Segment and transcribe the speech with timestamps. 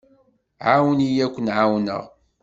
[0.71, 2.03] Ԑawen-iyi ad ken-εawneɣ.